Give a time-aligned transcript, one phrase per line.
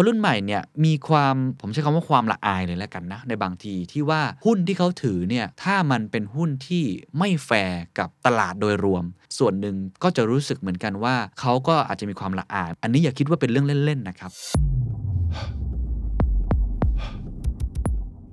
[0.00, 6.84] คนรุ่นใหม่เนี่ยมีความผมใช้คำว่าความละอายเลยแล้วกันนะในบางทีที่ว่าหุ้นที่เขาถือเนี่ยถ้ามันเป็นหุ้นที่
[7.18, 9.04] ไม่แฟร์กับตลาดโดยรวม
[9.38, 14.30] ส่วนหนึ่งก็จะรู้สึกเหมือนกันว่าเขาก็อาจจะมีความละอาย อันนี้อย่าคิดว่าเป็นเรื่องเล่นๆนะครับ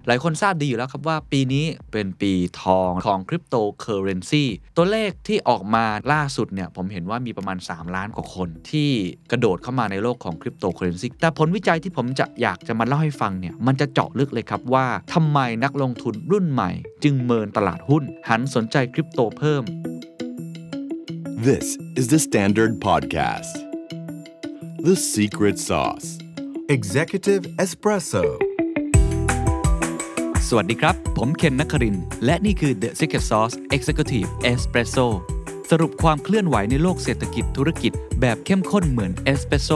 [0.08, 4.44] หลายคนทราบดีอยู่แล้วครับว่าปีนี้เป็นปีทองของคริปโตเคอเรนซี
[4.78, 8.90] ตัวเลขที่ออกมาล่าสุดเนี่ยผมเห็นว่ามีประมาณ 3 ล้านกว่าคนที่
[9.32, 16.72] กระโดดเข้ามาในโลกของคริปโตเคอเรนซีแต่ผลวิจัยที่ผมจะอยากจะมาเล่าให้ฟังเนี่ยมันจะเจาะลึกเลยครับว่าทำไมนักลงทุนรุ่นใหม่
[17.03, 19.64] จึงเมินตลาดหุ้น หันสนใจคริปโตเพิ่ม
[21.48, 21.67] This
[22.00, 23.53] is the Standard Podcast.
[24.88, 26.08] The Secret Sauce.
[26.70, 28.45] Executive Espresso
[30.49, 35.08] สวัสดีครับ ผมเคนนักคริน และนี่คือ The Secret Sauce Executive Espresso
[35.72, 37.91] สรุปความเคลื่อนไหวในโลกเศรษฐกิจธุรกิจ
[38.22, 39.70] แบบเข้มข้นเหมือนเอสเปรสโซ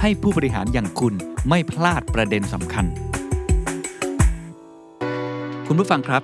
[0.00, 1.14] ให้ผู้บริหารอย่างคุณ
[1.48, 2.86] ไม่พลาดประเด็นสำคัญ
[5.66, 6.22] คุณผู้ฟังครับ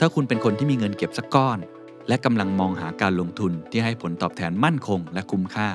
[0.00, 1.58] ถ้าคุณเป็นคนที่มีเงินเก็บสักก้อน
[2.08, 5.68] และกำลังมองหาการลงทุนที่ให้ผลตอบแทนมั่นคงและคุ้มค่า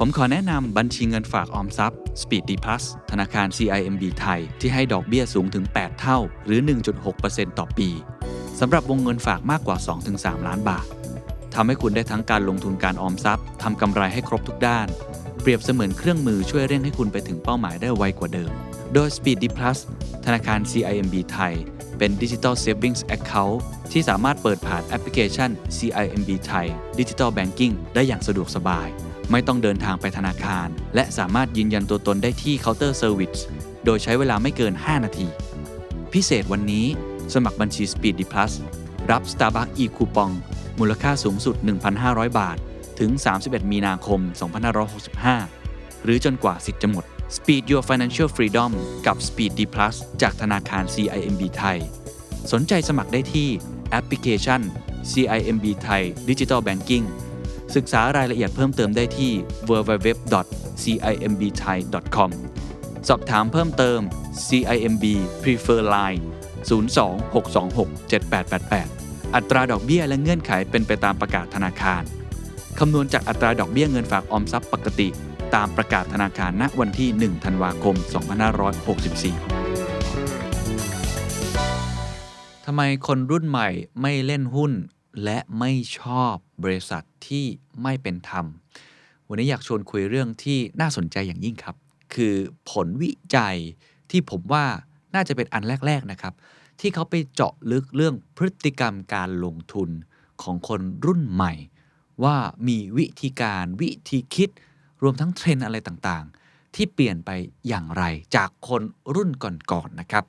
[0.00, 6.60] ผมขอแนะนำบัญชีเงินฝากออมทรัพย์ Speed D Plus ธนาคาร CIMB ไทย ที่ให้ดอกเบี้ยสูงถึง 8 เท่า หรือ
[7.08, 7.88] 1.6%ต่อปี
[8.60, 9.76] สำหรับวงเงินฝากมากกว่า
[10.12, 10.86] 2-3 ล้านบาท
[11.54, 14.86] ทำให้คุณได้ทั้งการลงทุนการออมทรัพย์ทำกำไรให้ครบทุกด้าน
[15.40, 18.52] เปรียบเสมือนเครื่องมือช่วยเร่งให้คุณไปถึงเป้าหมายได้ไวกว่าเดิม
[18.94, 19.78] โดย Speed D Plus
[20.24, 21.54] ธนาคาร CIMB ไทย
[21.98, 23.56] เป็น Digital Savings Account
[23.92, 26.66] ที่สามารถเปิดผ่านแอปพลิเคชัน CIMB ไทย
[26.98, 28.88] Digital Banking ได้อย่างสะดวกสบาย
[29.30, 33.38] ไม่ต้องเดินทางไปธนาคาร และสามารถยืนยันตัวตนได้ที่เคาน์เตอร์เซอร์วิส
[33.84, 35.28] โดยใช้เวลาไม่เกิน 5 นาที
[36.12, 36.86] พิเศษวันนี้
[37.34, 38.52] สมัครบัญชี Speed D Plus
[39.10, 40.30] รับ Starbucks e คูปอง
[40.78, 41.56] มูลค่าสูงสุด
[41.96, 42.56] 1,500 บาท
[42.98, 43.10] ถึง
[43.42, 44.20] 31 มีนาคม
[45.32, 47.04] 2565 หรือจนกว่าสิทธิ์จะหมด
[47.36, 48.70] Speed Your Financial Freedom
[49.06, 51.78] กับ Speed D Plus จากธนาคาร CIMB ไทย
[52.52, 53.48] สนใจสมัครได้ที่
[53.90, 54.60] แอปพลิเคชัน
[55.10, 57.04] CIMB ไทย Digital Banking
[57.76, 59.32] ศึกษารายละเอียดเพิ่มเติมได้ที่
[59.68, 62.30] www.cimbthai.com
[63.08, 64.00] สอบถามเพิ่มเติม
[64.46, 65.04] CIMB
[65.42, 66.22] Prefer Line
[66.68, 72.02] 026267888 อัตราดอกเบี้ยและเงื่อนไขเป็นไปตามประกาศธนาคาร
[72.78, 75.08] คำนวณจากอัตราดอกเบี้ยเงินฝากออมทรัพย์ปกติ
[75.54, 78.14] ตามประกาศธนาคารณวันที่ 1 ธันวาคม 2564
[82.66, 83.68] ทำไมคนรุ่นใหม่
[84.00, 84.72] ไม่เล่นหุ้น
[85.24, 87.44] และไม่ชอบบริษัท ที่
[87.82, 88.46] ไม่เป็นธรรม
[89.28, 91.76] วันนี้อยากชวนคุยเรื่องที่น่าสนใจอย่างยิ่งครับ
[92.14, 92.34] คือ
[92.70, 93.56] ผลวิจัย
[94.10, 94.64] ที่ผมว่า
[95.14, 96.34] น่าจะเป็นอันแรก ๆนะครับ
[96.80, 99.90] ที่เขาไปเจาะลึกเรื่องพฤติกรรมการลงทุน
[100.42, 101.52] ของคนรุ่นใหม่
[102.24, 102.36] ว่า
[102.68, 104.50] มีวิธีการวิธีคิด
[105.02, 107.30] รวมทั้งเทรนอะไรต่างๆ ที่เปลี่ยนไป
[107.68, 108.04] อย่างไร
[108.36, 108.82] จากคน
[109.14, 109.30] รุ่น
[109.72, 110.24] ก่อนๆนะครับ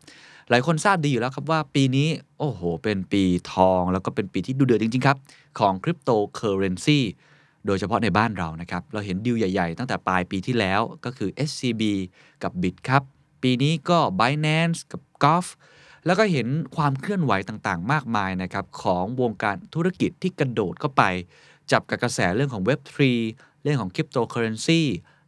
[0.49, 2.07] หลายคนทราบดีอยู่แล้วครับว่าปีนี้
[2.39, 3.23] โอ้โห เป็นปี
[3.53, 5.17] ทองแล้วก็เป็นปีที่ดูเดือดจริง ๆ ครับ
[5.59, 6.99] ของคริปโตเคอเรนซี
[7.65, 11.81] โดยเฉพาะในบ้านเรานะครับ เราเห็นดิวใหญ่ๆ ตั้งแต่ปลายปีที่แล้วก็คือ SCB
[12.43, 13.03] กับ Bitkub
[13.43, 15.45] ปีนี้ก็ Binance กับ Gulf
[16.05, 21.03] แล้วก็เห็นความเคลื่อนไหวต่างๆ มากมายนะครับ ของวงการธุรกิจที่กระโดดเข้าไป
[21.71, 22.99] จับกับกระแสเรื่องของ Web3
[23.63, 24.81] เรื่องของคริปโตเคอเรนซี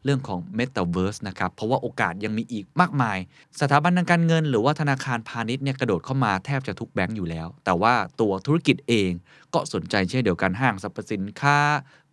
[0.03, 3.17] เรื่องของ Metaverse นะครับ เพราะว่าโอกาสยังมีอีกมากมาย
[3.61, 9.11] สถาบันทางการเงิน หรือว่าธนาคารพาณิชย์เนี่ยกระโดดเข้ามาแทบจะทุกแบงก์อยู่แล้ว แต่ว่าตัวธุรกิจเอง
[9.53, 11.59] ก็สนใจเช่นเดียวกันห้างสรรพสินค้า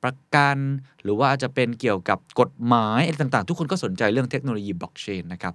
[0.02, 0.56] ประกัน
[1.02, 5.54] หรือว่าจะเป็นเกี่ยวกับกฎหมายอะไรต่างๆ ทุกคนก็สนใจเรื่องเทคโนโลยีบล็อกเชนนะครับ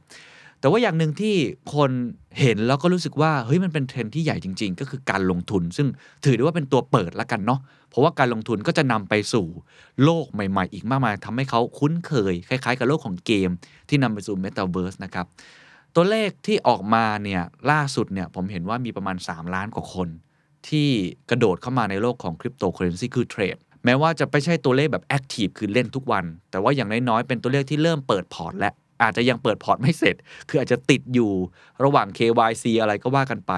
[0.63, 1.35] แต่ว่าอย่างหนึ่งที่
[1.75, 1.91] คน
[2.40, 5.88] เห็นแล้วก็รู้สึกว่าเฮ้ยมันเป็นเทรนที่ใหญ่จริง ๆ ก็คือการลงทุน ซึ่ง
[6.25, 7.59] ถือได้ว่าเป็นตัวเปิดละกันเนาะ
[7.90, 9.46] เพราะว่าการลงทุนก็จะนำไปสู่
[10.03, 13.50] โลกใหม่ ๆ อีกมากมายทำให้เขาคุ้นเคย คล้าย ๆ กับโลกของเกม
[13.90, 15.25] ที่นำไปสู่ Metaverse นะครับ
[15.96, 17.41] ตัวเลขที่ออกมาเนี่ย
[17.72, 20.07] ล่าสุดเนี่ยผมเห็นว่ามีประมาณ 3 ล้านกว่าคน
[20.69, 20.90] ที่
[21.30, 30.15] กระโดดเข้ามาในโลกของคริปโตเคอเรนซีคือเทรดแม้ว่าจะไม่ใช่ตัวเลขแบบ active คือเล่นทุกวัน แต่ว่าอย่างน้อยๆเป็นตัวเลขที่เริ่มเปิดพอร์ตและ อาจจะยังเปิดพอร์ตไม่เสร็จ
[30.49, 31.31] คืออาจจะติดอยู่
[31.83, 33.53] ระหว่าง KYC อะไรก็ว่ากันไป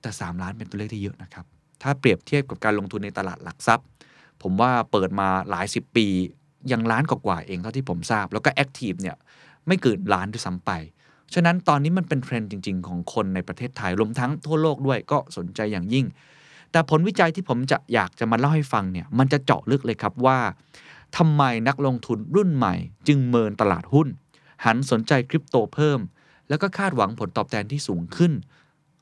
[0.00, 1.44] แต่ 3 ล้านเป็นตัวเลขที่เยอะนะครับ
[1.82, 3.86] ถ้าเปรียบเทียบกับการลงทุนในตลาดหลักทรัพย์
[4.42, 6.06] ผมว่าเปิดมาหลาย 10 ปี
[6.72, 9.16] ยังล้านกว่าเองเท่าที่ผมทราบ แล้วก็แอคทีฟเนี่ย
[9.66, 10.70] ไม่เกินล้านด้วยซ้ำไป
[11.34, 16.06] ฉะนั้นตอนนี้มันเป็นเทรนด์จริง ๆ ของคนในประเทศไทยรวมทั้งทั่วโลกด้วยก็สนใจอย่างยิ่ง
[16.72, 20.38] แต่ผลวิจัยที่ผมจะอยากจะมาเล่าให้ฟังเนี่ยมันจะเจาะลึกเลยครับว่า
[21.16, 22.74] ทำไมนักลงทุนรุ่นใหม่
[23.08, 24.08] จึงเมินตลาดหุ้น
[24.64, 26.00] หันสนใจคริปโตเพิ่ม
[26.48, 28.32] แล้วก็คาดหวังผลตอบแทนที่สูงขึ้น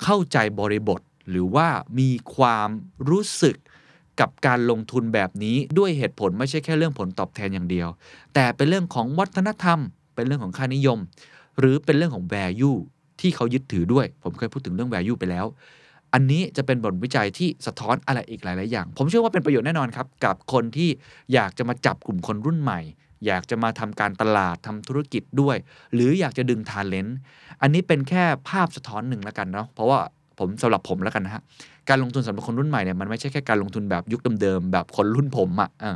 [0.03, 1.69] เข้าใจบริบทหรือว่า
[1.99, 2.69] มีความ
[3.09, 3.57] รู้สึก
[4.21, 7.89] กับการลงทุนแบบนี้ด้วยเหตุผลไม่ใช่แค่เรื่องผลตอบแทนอย่างเดียว
[8.35, 9.79] แต่เป็นเรื่องของวัฒนธรรม
[10.15, 10.99] เป็นเรื่องของค่านิยม
[11.59, 12.77] หรือเป็นเรื่องของ value
[13.21, 15.47] ที่เขายึดถือด้วย ผมเคยพูดถึงเรื่อง value ไปแล้ว
[16.13, 20.91] อันนี้จะเป็นบทวิจัยที่สะท้อนอะไรอีกหลาย ๆ อย่าง ผมเชื่อว่าเป็นประโยชน์แน่นอนครับ กับคนที่
[21.33, 22.81] อยากจะมาจับกลุ่มคนรุ่นใหม่
[23.27, 25.57] อยากจะมาทำการตลาดทำธุรกิจด้วย
[25.95, 27.17] หรืออยากจะดึงทาเลนต์
[27.63, 29.99] อันนี้เป็นแค่ภาพสะท้อนหนึ่งแล้วกันเนาะเพราะว่า
[30.39, 31.43] ผมสำหรับผมแล้วกันนะฮะ
[31.89, 35.93] การลงทุนสำหรับคนรุ่นใหม่เนี่ยมันไม่ใช่แค่การลงทุนแบบยุคเดิมๆแบบคนรุ่นผมอะ่ะ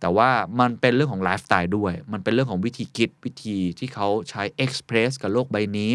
[0.00, 0.28] แต่ว่า
[0.60, 5.90] มันเป็นเรื่องของไลฟ์สไตล์ด้วย มันเป็นเรื่องของวิธีคิดวิธีที่เขาใช้ express กับโลกใบนี้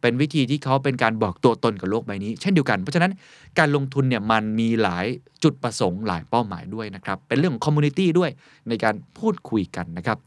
[0.00, 3.12] เป็นวิธีที่เขาเป็นการบอกตัวตนกับโลกใบนี้ เช่นเดียวกัน เพราะฉะนั้น
[3.58, 5.06] การลงทุนเนี่ยมันมีหลาย
[5.42, 8.30] จุดประสงค์หลายเป้าหมายด้วยนะครับ เป็นเรื่องของ community ด้วย
[8.68, 10.18] ในการพูดคุยกันนะครับ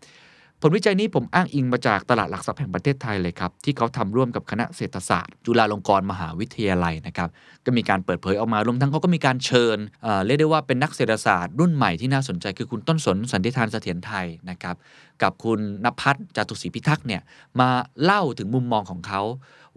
[0.62, 7.30] ผลวิจัยนี้ผมอ้างอิงมาจากตลาดหลักทรัพย์แห่งประเทศไทยเลยครับ ที่เขาทำร่วมกับคณะเศรษฐศาสตร์ จุฬาลงกรณ์มหาวิทยาลัยนะครับ
[7.66, 14.76] ก็มีการเปิดเผยออกมารวมทั้งเขาก็มีการเชิญเเรียกได้ว่าเป็นนักเศรษฐศาสตร์รุ่นใหม่ที่น่าสนใจคือคุณต้นสนสันติธานเสถียรไทยนะครับ
[15.22, 17.22] กับคุณนภัสจตุศรีพิทักษ์เนี่ย
[17.60, 17.70] มา
[18.04, 19.22] เล่าถึงมุมมองของเขา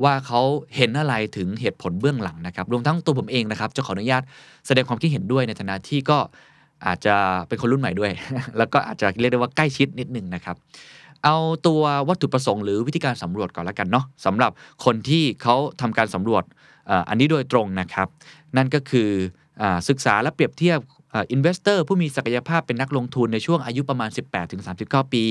[0.03, 0.41] ว่าเขา
[0.77, 4.23] เห็นอะไรถึงเหตุผลเบื้องหลังนะครับรวมทั้งตัวผมเองนะครับจะขออนุญาต
[4.67, 6.19] แสดงความคิดเห็นด้วยในฐานะที่ก็
[6.87, 7.15] อาจจะ
[7.49, 8.13] เป็นคนรุ่นใหม่ด้วย
[8.59, 10.57] แล้วก็อาจจะเรียกได้ว่าใกล้ชิดนิดหนึ่งนะครับ
[11.25, 11.37] เอา
[11.67, 14.51] ตัววัตถุประสงค์หรือวิธีการสำรวจก่อนล้วกันเนาะสำหรับ
[14.85, 16.45] คนที่เขาทำการสำรวจ
[17.09, 18.09] อันนี้โดยตรงนะครับ
[18.57, 19.11] นั่นก็คือ
[19.63, 20.79] อศึกษาและเปรียบเทียบ
[21.33, 24.11] investor ผู้มีศักยภาพเป็นนักลงทุนในช่วงอายุประมาณ
[24.61, 25.25] 18-39 ปี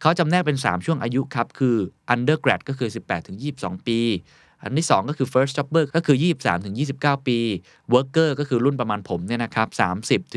[0.00, 1.76] เขาจำแนกเป็น 3 ช่วงอายุครับ คือ
[2.14, 2.88] undergrad ก็คือ
[3.38, 3.98] 18-22 ปี
[4.64, 6.16] อันที่ 2 ก็คือ first jobber ก็คือ
[6.72, 7.38] 23-29 ปี
[7.94, 9.68] worker ก็คือรุ่นประมาณผมเนี่ยนะครับ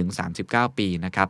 [0.05, 1.29] 30-39 ปีนะครับ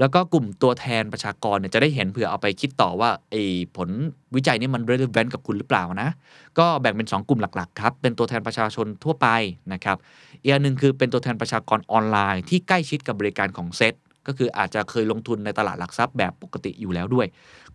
[0.00, 3.42] แล้วก็กลุ่มตัวแทนประชากรเนี่ยจะได้เห็นเผื่อเอาไปคิดต่อว่าไอ้
[3.76, 3.88] ผล
[4.36, 6.10] วิจัยนี้มัน relevant กับคุณหรือเปล่านะ
[6.58, 9.28] ก็แบ่งเป็น 2 กลุ่มหลักๆครับ เป็นตัวแทนประชาชนทั่วไป
[9.72, 9.96] นะครับ
[10.42, 13.94] อีกอันหนึ่งคือเป็นตัวแทนประชากรออนไลน์ที่ใกล้ชิดกับบริการของเซ็ต
[14.26, 17.26] ก็คืออาจจะเคยลงทุนในตลาดหลักทรัพย์แบบปกติอยู่แล้วด้วย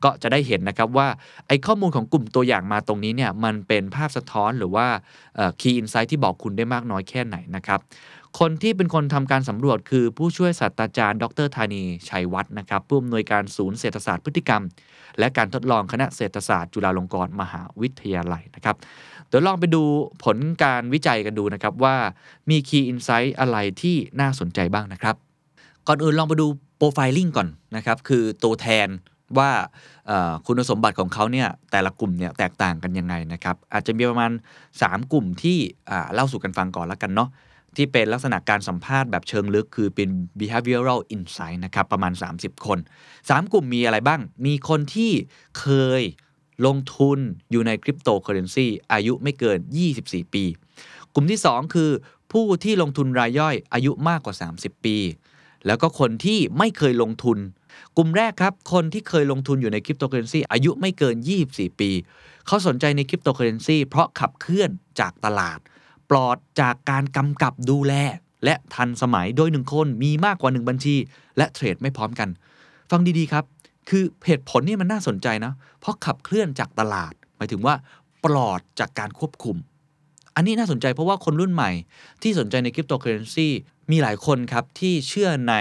[0.03, 1.07] ก็จะได้เห็นนะครับว่า
[1.47, 4.87] ไอ้ข้อมูลของกลุ่มตัวอย่างมาตรงนี้เนี่ยมันเป็นภาพสะท้อนหรือว่า
[5.61, 7.79] คีย์อินไซต์ที่บอกคุณได้มากน้อยแค่ไหนนะครับ
[8.39, 14.63] คนที่เป็นคนทำการสำรวจคือผู้ช่วยศาสตราจารย์ ดรธานี ชัยวัฒน์นะครับผู้อำนวยการศูนย์เศรษฐศาสตร์พฤติกรรม
[15.19, 18.75] และการทดลองคณะเศรษฐศาสตร์จุฬาลงกรณ์มหาวิทยาลัยนะครับ
[19.27, 19.83] เดี๋ยวลองไปดู
[20.23, 21.95] ผลการวิจัยกันดูนะครับว่า
[22.49, 25.15] มี Key Insight อะไรที่น่าสนใจบ้างนะครับ
[25.87, 26.47] ก่อนอื่นลองไปดู
[26.77, 28.87] โปรไฟลิ่งก่อนนะครับ คือตัวแทน
[29.37, 29.51] ว่า
[30.45, 34.31] คุณสมบัติของเขาเนี่ยแต่ละกลุ่มเนี่ยแตกต่างกันยังไงนะครับ อาจจะมีประมาณ
[34.71, 35.57] 3 กลุ่มที่
[36.13, 37.29] เล่าสู่กันฟังก่อนแล้วกันเนาะ
[37.75, 42.79] ที่เป็นลักษณะการสัมภาษณ์แบบเชิงลึกคือเป็น behavioral insight นะครับ ประมาณ 30 คน
[43.15, 45.11] 3 กลุ่มมีอะไรบ้าง มีคนที่
[45.59, 45.67] เค
[45.99, 46.01] ย
[46.65, 47.19] ลงทุน
[47.51, 49.59] อยู่ในคริปโตเคอเรนซีอายุไม่เกิน
[49.95, 50.43] 24 ปี
[51.13, 51.89] กลุ่มที่ 2 คือ
[52.31, 54.97] ผู้ที่ลงทุนรายย่อยอายุมากกว่า 30 ปี
[55.65, 57.37] แล้วก็คนที่ไม่เคยลงทุน
[57.97, 61.15] กลุ่มแรกครับ คนที่เคยลงทุนอยู่ในคริปโตเคอเรนซีอายุไม่เกิน
[61.47, 61.89] 24 ปี
[62.47, 64.69] เขาสนใจในคริปโตเคอเรนซีเพราะขับเคลื่อน
[64.99, 65.59] จากตลาด
[66.09, 67.93] ปลอดจากการกำกับดูแล
[68.45, 70.95] และทันสมัยโดยหนึ่งคนมีมากกว่า 1 บัญชี
[71.37, 72.29] และเทรดไม่พร้อมกัน
[72.91, 73.45] ฟังดีๆครับ
[73.89, 77.75] คือเหตุผลนี่มันน่าสนใจนะ เพราะขับเคลื่อนจากตลาด หมายถึงว่า
[78.25, 79.57] ปลอดจากการควบคุม
[80.35, 81.71] อันนี้น่าสนใจเพราะว่าคนรุ่นใหม่
[82.21, 83.47] ที่สนใจในคริปโตเคอเรนซี
[83.91, 85.55] มีหลายคนครับที่เชื่อใน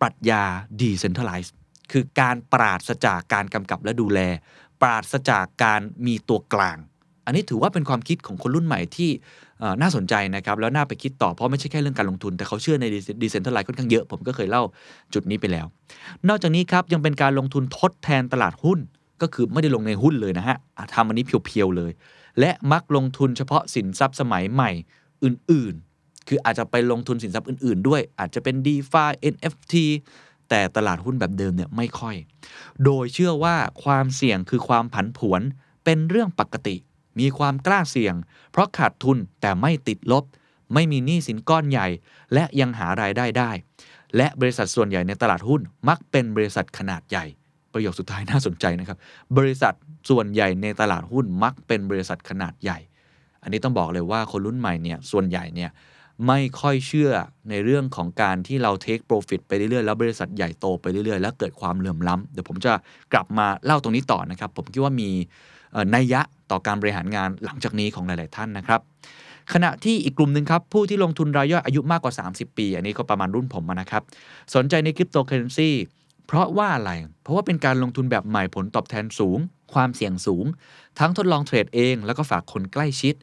[0.00, 0.42] ปรัชญา
[0.80, 1.52] decentralized
[1.92, 4.20] คือการปราศจากการกำกับและดูแล
[4.80, 6.78] ปราศจากการมีตัวกลาง
[7.26, 9.10] อันนี้ถือว่าเป็นความคิดของคนรุ่นใหม่ที่
[9.80, 12.84] น่าสนใจนะครับ แล้วน่าไปคิดต่อเพราะไม่ใช่แค่เรื่องการลงทุน แต่เขาเชื่อใน
[13.22, 14.62] decentralized ค่อนข้างเยอะ ผมก็เคยเล่า
[15.14, 15.66] จุดนี้ไปแล้ว
[16.28, 18.78] นอกจากนี้ครับยังเป็นการลงทุนทดแทนตลาดหุ้น
[19.22, 21.92] ก็คือไม่ได้ลงในหุ้นเลยนะฮะอะทำอันนี้เพียวๆเลย
[22.40, 24.70] และมักลงทุนเฉพาะสินทรัพย์สมัยใหม่
[25.24, 25.91] อื่นๆ
[26.28, 29.74] คืออาจจะไปลงทุนสินทรัพย์อื่น ๆ ด้วย อาจจะเป็น DeFi NFT
[30.48, 32.16] แต่ตลาดหุ้นแบบเดิมเนี่ยไม่ค่อย
[32.84, 35.40] โดยเชื่อว่าความเสี่ยงคือความผันผวน
[35.84, 36.76] เป็นเรื่องปกติ
[37.20, 38.14] มีความกล้าเสี่ยง
[38.50, 40.24] เพราะขาดทุนแต่ไม่ติดลบ
[40.74, 41.88] ไม่มีหนี้สินก้อนใหญ่
[42.34, 43.50] และยังหารายได้ได้
[44.16, 47.26] และบริษัทส่วนใหญ่ในตลาดหุ้นมักเป็นบริษัทขนาดใหญ่
[47.72, 48.98] ประโยคสุดท้ายน่าสนใจนะครับ
[49.38, 49.74] บริษัท
[50.10, 52.78] ส่วนใหญ่ในตลาดหุ้นมักเป็นบริษัทขนาดใหญ่
[53.42, 55.70] อันนี้ต้องบอกเลยว่าคนรุ่นใหม่เนี่ยส่วนใหญ่เนี่ย
[56.26, 57.10] ไม่ค่อยเชื่อ
[57.50, 62.72] ในเรื่องของการที่เรา take profit ไปเรื่อยๆ แล้วบริษัทใหญ่โตไปเรื่อยๆ แล้วเกิดความเหลื่อมล้ำเดี๋ยวผมจะ
[63.12, 65.10] กลับมาเล่าตรงนี้ต่อนะครับ ผมคิดว่ามี
[65.94, 68.80] นัยยะต่อการบริหารงานหลังจากนี้ของหลาย ๆ ท่านนะครับ
[69.52, 74.02] ขณะที่อีกกลุ่มหนึ่งครับ ผู้ที่ลงทุนรายย่อยอายุมากกว่า 30 ปี อันนี้ก็ประมาณรุ่นผมนะครับ
[74.54, 75.70] สนใจในคริปโตเคอเรนซี
[76.26, 76.90] เพราะว่าอะไร
[77.22, 79.38] เพราะว่าเป็นการลงทุนแบบใหม่ผลตอบแทนสูง
[79.74, 80.46] ความเสี่ยงสูง
[80.98, 83.14] ทั้งทดลองเทรดเอง แล้วก็ฝากคนใกล้ชิด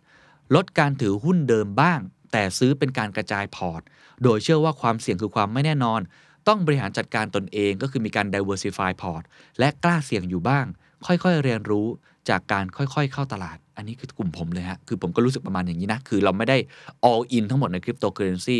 [0.55, 1.99] ลดการถือหุ้นเดิมบ้าง
[2.31, 3.81] แต่ซื้อเป็นการกระจายพอร์ต
[4.23, 6.01] โดยเชื่อว่าความเสี่ยงคือความไม่แน่นอน
[6.47, 9.23] ต้องบริหารจัดการตนเองก็คือมีการ diversify พอร์ต
[9.59, 10.65] และกล้าเสี่ยงอยู่บ้าง
[11.05, 11.87] ค่อยๆ เรียนรู้
[12.29, 16.57] จากการค่อยๆ เข้าตลาด อันนี้คือกลุ่มผมเลยฮะ คือผมก็รู้สึกประมาณอย่างนี้นะ คือเราไม่ได้
[17.09, 18.57] all in ทั้งหมดในคริปโตเคอเรนซี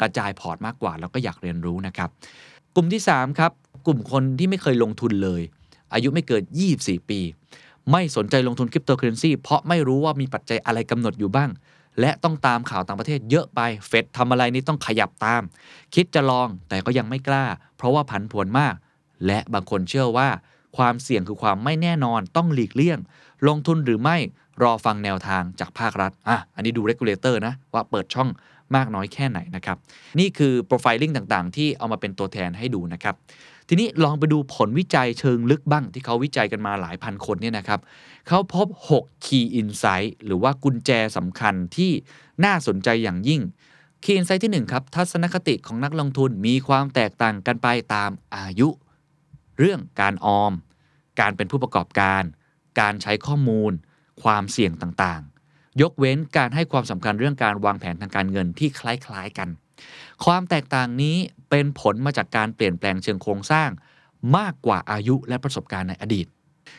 [0.00, 2.08] กระจายพอร์ตมากกว่า แล้วก็อยากเรียนรู้นะครับ
[2.74, 3.52] กลุ่มที่ 3 ครับ
[3.86, 5.42] กลุ่มคนที่ไม่เคยลงทุนเลย
[5.94, 6.42] อายุไม่เกิน
[6.76, 7.20] 24 ปี
[7.90, 11.50] ไม่สนใจลงทุนคริปโตเคอเรนซีเพราะไม่รู้ว่ามีปัจจัยอะไรกำหนดอยู่บ้าง
[12.00, 15.42] และต้องตามข่าวต่างประเทศเยอะไป เฟดทำอะไรนี่ต้องขยับตาม
[15.94, 17.44] คิดจะลองแต่ก็ยังไม่กล้า
[17.76, 18.74] เพราะว่าผันผวนมาก
[19.26, 20.28] และบางคนเชื่อว่า
[20.76, 22.98] ความเสี่ยงคือความไม่แน่นอนต้องหลีกเลี่ยง
[23.48, 24.16] ลงทุนหรือไม่
[24.62, 28.28] รอฟังแนวทางจากภาครัฐอะอันนี้ดู regulator นะว่าเปิดช่อง
[28.76, 29.76] มากน้อยแค่ไหนนะครับ
[30.20, 33.14] นี่คือ profiling ต่างๆ ที่เอามาเป็นตัวแทนให้ดูนะครับ
[33.74, 37.80] ทีนี้ลองไปดูผลวิจัยเชิงลึกบ้าง ที่เขาวิจัยกันมาหลายพันคนเนี่ยนะครับ
[38.28, 41.92] เขาพบ 6 key insight หรือว่ากุญแจสำคัญที่
[42.44, 43.40] น่าสนใจอย่างยิ่ง
[44.04, 48.68] key insight ที่ 1 ครับ ทัศนคติของนักลงทุนมีความแตกต่างกันไปตามอายุ
[49.58, 50.52] เรื่องการออม
[51.20, 52.22] การเป็นผู้ประกอบการ
[52.80, 53.72] การใช้ข้อมูล
[54.22, 55.22] ความเสี่ยงต่าง
[55.80, 59.48] ยกเว้นการให้ความสำคัญเรื่องการวางแผนทางการเงินที่คล้ายๆกัน
[60.24, 61.16] ความแตกต่างนี้
[61.50, 63.68] เป็นผลมาจากการเปลี่ยนแปลงเชิงโครงสร้าง
[64.36, 66.26] มากกว่าอายุและประสบการณ์ในอดีต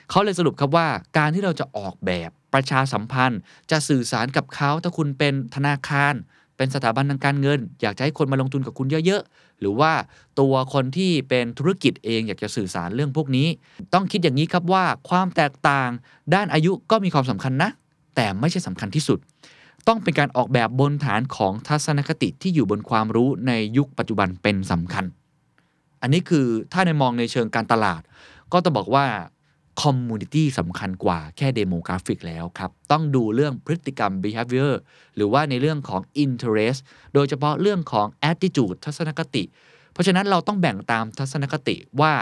[0.09, 3.39] เขาเลยสรุปครับว่าการที่เราจะออกแบบประชาสัมพันธ์
[3.71, 6.13] จะสื่อสารกับเขาถ้าคุณเป็นธนาคาร
[6.57, 9.91] เป็นสถาบันทางการเงิน อยากจะให้คนมาลงทุนกับคุณเยอะๆ หรือว่า
[10.39, 13.47] ตัวคนที่เป็นธุรกิจเองอยากจะสื่อสารเรื่องพวกนี้
[13.93, 15.89] ต้องคิดอย่างนี้ครับว่าความแตกต่าง
[16.33, 17.69] ด้านอายุก็มีความสำคัญนะ
[18.15, 19.19] แต่ไม่ใช่สำคัญที่สุด
[19.87, 25.05] ต้องเป็นการออกแบบบนฐานของทัศนคติที่อยู่บนความรู้ในยุคปัจจุบันเป็นสำคัญ
[26.01, 28.01] อันนี้คือถ้าในมองในเชิงการตลาด
[28.51, 29.05] ก็ต้องบอกว่า
[29.81, 34.73] คอมมูนิตี้สำคัญกว่าแค่ demographic แล้วครับ ต้องดูเรื่องพฤติกรรม behavior
[35.15, 36.79] หรือว่าในเรื่องของ interest
[37.13, 39.43] โดยเฉพาะเรื่องของ attitude ทัศนคติ
[39.93, 42.13] เพราะฉะนั้นเราต้องแบ่งตามทัศนคติว่า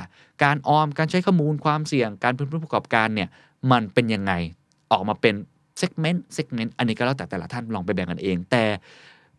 [0.43, 3.29] การออมการใช้ข้อมูลความเสี่ยงการเป็นผู้ประกอบการเนี่ย
[3.71, 4.33] มันเป็นยังไง
[4.91, 5.35] ออกมาเป็น
[5.81, 8.65] segment segment อันนี้ก็แล้วแต่แต่ละท่านลองไปแบ่งกันเอง แต่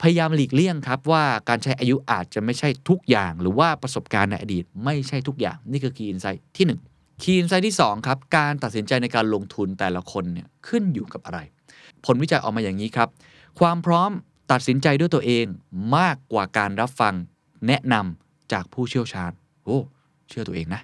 [0.01, 11.39] พยายามหลีกเลี่ยงครับว่าการใช้อายุอาจจะไม่ใช่ทุกอย่าง หรือว่าประสบการณ์ในอดีตไม่ใช่ทุกอย่าง นี่คือ key insight ที่1 key insight ที่2ครับการตัดสินใจในการลงทุนแต่ละคนเนี่ยขึ้นอยู่กับอะไร
[12.05, 13.09] ผลวิจัยออกมาอย่างนี้ครับ
[13.61, 14.11] ความพร้อม
[14.53, 15.47] ตัดสินใจด้วยตัวเอง
[15.97, 17.15] มากกว่าการรับฟัง
[17.67, 19.33] แนะนำจากผู้เชี่ยวชาญ
[19.65, 19.79] โอ้
[20.29, 20.83] เชื่อตัวเองนะ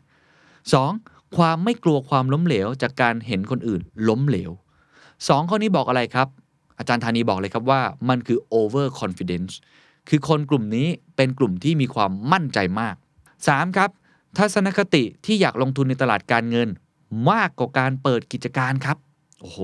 [0.66, 1.36] 2.
[1.36, 4.50] ความไม่กลัวความล้มเหลวจากการเห็นคนอื่นล้มเหลว
[5.26, 6.28] 2 ข้อนี้บอกอะไรครับ
[6.78, 9.52] อาจารย์ธานีบอกเลยครับว่ามันคือ over confidence
[10.08, 12.94] คือคนกลุ่มนี้เป็นกลุ่มที่มีความมั่นใจมาก
[13.36, 13.76] 3.
[13.76, 13.90] ครับ
[14.38, 16.68] ทัศนคติที่อยากลงทุนในตลาดการเงิน
[17.30, 18.96] มากกว่าการเปิดกิจการครับ
[19.40, 19.58] โอ้โห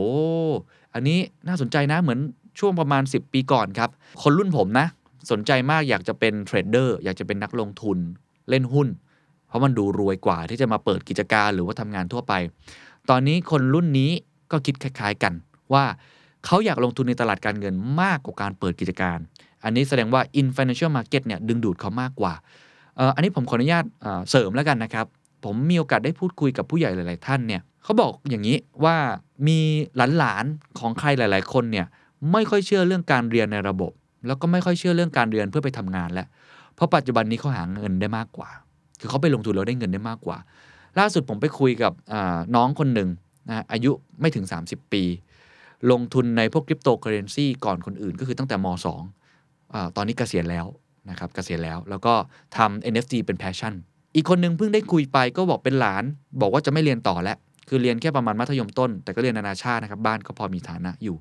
[0.95, 1.19] อันนี้
[1.49, 2.21] น่าสนใจนะเหมือน
[2.59, 3.91] ช่วงประมาณ 10 ปีก่อนครับ
[4.23, 4.87] คนรุ่นผมนะ
[5.31, 7.99] สนใจมากอยากจะเป็นเทรดเดอร์อยากจะเป็นนักลงทุน
[8.49, 8.89] เล่นหุ้น
[9.49, 12.33] เพราะมันดูรวยกว่าที่จะมาเปิดกิจการหรือว่าทำงานทั่วไป
[13.11, 14.11] ตอนนี้คนรุ่นนี้
[14.51, 15.33] ก็คิดคล้าย ๆกัน
[15.73, 15.85] ว่า
[16.47, 19.19] เขาอยากลงทุนในตลาดการเงินมากกว่าการเปิดกิจการ
[19.65, 22.33] อันนี้แสดงว่า in financial market เนี่ยดึงดูดเขามากกว่า
[23.15, 23.85] อันนี้ผมขออนุญาต
[24.31, 25.07] เสริมแล้วกันนะครับ
[25.45, 28.97] ผมมีโอกาสได้พูดคุยกับผู้ใหญ่หลาย ๆ ท่านเนี่ยเขาบอกอย่างนี้ว่า
[29.49, 29.59] มี
[30.19, 31.87] หลานๆของใครหลาย ๆ คนเนี่ย
[32.33, 33.93] ไม่ค่อยเชื่อเรื่องการเรียนในระบบ
[34.27, 36.27] แล้วก็ไม่ค่อยเชื่อเรื่องการเรียนเพื่อไปทำงานแล้ว
[36.75, 38.51] เพราะปัจจุบันนี้เขาหาเงินได้มากกว่า
[39.01, 40.39] คือเขาไปลงทุนแล้วได้เงินได้มากกว่า
[40.99, 41.93] ล่าสุดผมไปคุยกับ
[42.55, 43.09] น้องคนหนึ่ง
[43.49, 45.03] นะอายุไม่ถึง 30 ปี
[45.91, 48.87] ลงทุนในพวกคริปโตเคอเรนซีก่อนคนอื่นก็คือตั้งแต่ม .2
[49.75, 50.67] อตอนนี้เกษียณแล้ว
[51.11, 52.15] นะครับเกษียณแล้วแล้วก็
[52.57, 53.75] ทำ NFT เป็น passion
[54.15, 56.05] อีกคนหนึ่งเพิ่งได้คุยไปก็บอกเป็นหลาน
[56.41, 57.37] บอกว่าจะไม่เรียนต่อแล้ว
[57.69, 61.17] คือเรียนแค่ประมาณมัธยมต้น แต่ก็เรียนนานาชาตินะครับบ้านก็พอมีฐานะอยู่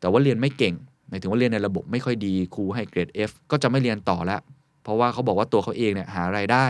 [0.00, 0.74] แต่ว่าเรียนไม่เก่ง
[1.08, 4.40] หมายถึงว่าเรียนในระบบไม่ค่อยดีครูให้เกรด F ก็จะไม่เรียนต่อแล้ว
[4.82, 6.66] เพราะว่าเขาบอกว่าตัวเขาเองเนี่ยหารายได้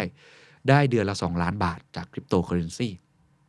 [0.69, 2.89] ได้เดือนละ 2 ล้านบาทจากคริปโตเคอเรนซี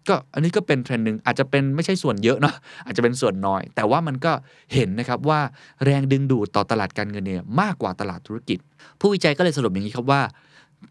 [0.10, 4.32] ก็อันนี้ก็เป็นเทรนด์หนึ่งอาจจะเป็นไม่ใช่ส่วนเยอะเนาะอาจจะเป็นส่วนน้อย แต่ว่ามันก็
[4.74, 5.40] เห็นนะครับว่า
[5.86, 8.60] แรงดึงดูดต่อตลาดการเงินเนี่ยมากกว่าตลาดธุรกิจ
[9.00, 10.22] ผู้วิจัยก็เลยสรุปอย่างนี้ครับว่า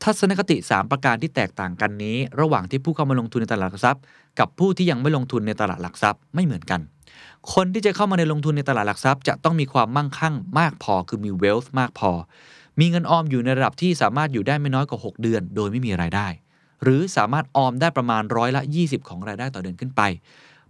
[0.03, 4.03] ทัศนคติ 3 ประการที่แตกต่างกันนี้ ระหว่างที่ผู้เข้ามาลงทุนในตลาดหลักทรัพย์
[4.39, 6.81] กับผู้ที่ยังไม่ลงทุนในตลาดหลักทรัพย์ไม่เหมือนกัน
[7.55, 12.11] คนที่จะเข้ามาในลงทุนในตลาดหลักทรัพย์ จะต้องมีความมั่งคั่งมากพอคือมี wealth มากพอ
[12.81, 16.27] มีเงินออมอยู่ในระดับที่สามารถอยู่ได้ไม่น้อยกว่า 6 เดือน โดยไม่มีรายได้
[16.85, 20.03] หรือสามารถออมได้ประมาณร้อยละ 20 ของรายได้ต่อเดือนขึ้นไป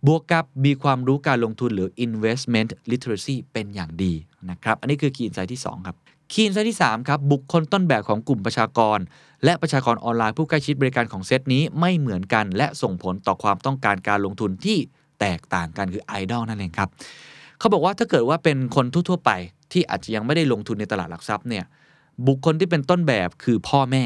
[0.06, 4.12] บวกกับมีความรู้การลงทุนหรือ investment literacy เป็นอย่างดี
[4.50, 5.96] นะครับอันนี้คือคีนไซที่ 2 ครับ
[6.32, 8.98] คีนไซที่ 3 ครับ บุคคลต้นแบบของกลุ่มประชากร
[9.44, 14.78] และประชากรออนไลน์ผู้ใกล้ชิดบริการของเซตนี้ไม่เหมือนกัน และส่งผลต่อความต้องการการลงทุนที่
[15.20, 16.88] แตกต่างกันคือไอดอลนั่นเองครับ
[17.58, 19.30] เขาบอกว่าถ้าเกิดว่าเป็นคนทั่วๆไป
[19.72, 21.64] ที่อาจจะยังไม่ได้ลงทุนในตลาดหลักทรัพย์เนี่ย
[22.26, 24.04] บุคคลที่เป็นต้นแบบคือพ่อแม่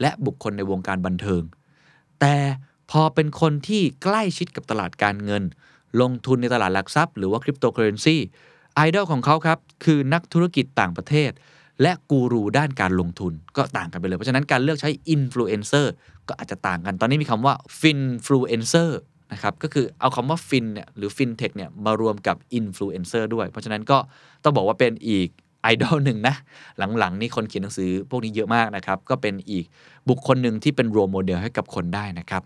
[0.00, 1.42] และบุคคลในวงการบันเทิง
[2.20, 2.36] แต่
[2.90, 5.42] พอเป็นคนที่ใกล้ชิดกับตลาดการเงิน
[6.00, 8.16] ลงทุนในตลาดหลักทรัพย์หรือว่าคริปโตเคอเรนซี
[8.74, 11.30] ไอดอลของเขาครับ คือนักธุรกิจต่างประเทศ
[11.82, 15.92] และกูรูด้านการลงทุนก็ต่างกันไปเลย เพราะฉะนั้นการเลือกใช้อินฟลูเอนเซอร์
[16.28, 19.00] ก็อาจจะต่างกัน ตอนนี้มีคำว่า finfluencer
[19.32, 23.98] นะครับก็คือเอาคำว่าฟินเนี่ยหรือฟินเทคเนี่ยมารวมกับอินฟลูเอนเซอร์ด้วย เพราะฉะนั้นก็
[24.44, 25.28] ต้องบอกว่าเป็นอีก
[25.62, 26.34] ไอดอลหนึ่งนะ
[26.98, 29.64] หลังๆ นี่คนเขียนหนังสือพวกนี้เยอะมากนะครับ ก็เป็นอีก
[30.08, 32.42] บุคคลหนึ่งที่เป็น role model ให้กับคนได้นะครับ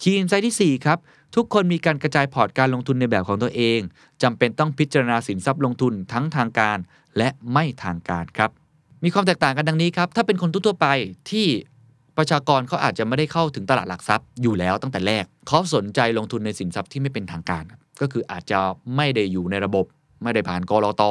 [0.00, 0.98] key insight ที่ 4 ครับ
[1.36, 3.80] ทุกคนมีการกระจายพอร์ตการลงทุนในแบบของตัวเอง
[4.22, 6.78] จำเป็นต้องพิจารณาสินทรัพย์ลงทุนทั้งทางการ
[7.16, 8.50] และไม่ทางการครับ
[9.04, 10.86] มีความแตกต่างกันดังนี้ครับ ถ้าเป็นคนทั่วไป
[11.30, 11.46] ที่
[12.16, 17.62] ประชากรเขาอาจจะไม่ได้เข้าถึงตลาดหลักทรัพย์อยู่แล้วตั้งแต่แรกเขาสนใจลงทุนในสินทรัพย์ที่ไม่เป็นทางการ
[18.00, 18.58] ก็คืออาจจะ
[18.96, 19.84] ไม่ได้อยู่ในระบบ
[20.22, 21.02] ไม่ได้ผ่านก.ล.ต.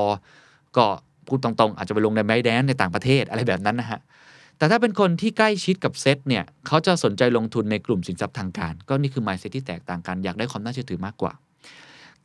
[0.77, 0.85] ก็
[1.29, 3.99] พูดตรงๆ อาจจะไปลงในไบแดนในต่างประเทศอะไรแบบนั้นนะฮะ
[4.57, 11.33] แต่ถ้าเป็นคนที่ใกล้ชิดกับเซตเนี่ยเขาจะสนใจลงทุนในกลุ่มสินทรัพย์ทางการ ก็นี่คือ mindset ที่แตกต่างกันอยากได้ความน่าเชื่อถือมากกว่า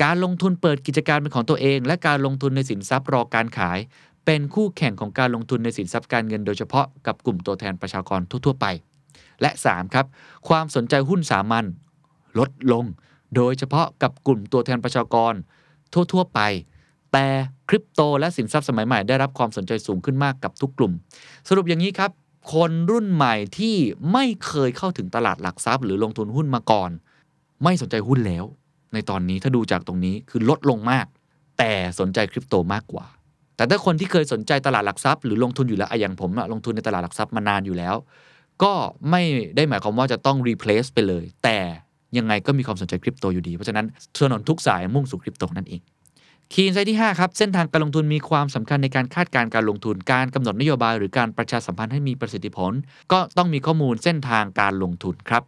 [0.02, 3.78] การลงทุนเปิดกิจการเป็นของตัวเอง และการลงทุนในสินทรัพย์รอการขาย
[4.26, 8.66] เป็นคู่แข่งของการลงทุนในสินทรัพย์การเงินโดยเฉพาะกับกลุ่มตัวแทนประชากรทั่วๆไป
[9.40, 10.06] และ 3 ครับ
[10.49, 11.64] ความสนใจหุ้นสามัญ
[12.38, 12.84] ลดลง
[13.37, 15.34] โดยเฉพาะกับกลุ่มตัวแทนประชากร
[16.12, 16.40] ทั่วๆไป
[17.14, 17.28] แต่
[17.68, 20.92] คริปโตและสินทรัพย์สมัยใหม่ได้รับความสนใจสูงขึ้นมากกับทุกกลุ่ม
[21.49, 22.11] สรุปอย่างนี้ครับ
[22.54, 23.76] คนรุ่นใหม่ที่
[24.12, 26.90] ไม่เคยเข้าถึงตลาดหลักทรัพย์ หรือลงทุนหุ้นมาก่อน
[27.64, 28.44] ไม่สนใจหุ้นแล้ว
[28.92, 31.06] ในตอนนี้ถ้าดูจากตรงนี้คือลดลงมาก
[31.59, 33.06] แต่สนใจคริปโตมากกว่า
[33.56, 37.94] แต่ถ้าคนที่เคยสนใจตลาดหลักทรัพย์หรือลงทุนอยู่แล้วอย่างผมลงทุนในตลาดหลักทรัพย์มานานอยู่แล้ว
[38.62, 38.73] ก็
[39.11, 39.23] ไม่
[39.56, 41.59] ได้หมายความว่าจะต้อง replace ไปเลย แต่
[42.18, 45.83] ยังไงก็มีความสนใจคริปโตอยู่ดีเพราะฉะนั้นถนนทุกสายมุ่งสู่คริปโตนั่นเอง
[46.52, 52.72] key insight ที่ 5 ครับ เส้นทางการลงทุนมีความสำคัญในการคาดการณ์การลงทุน การกำหนดนโยบาย หรือการประชาสัมพันธ์ให้มีประสิทธิผล
[53.12, 55.42] ก็ต้องมีข้อมูลเส้นทางการลงทุนครับ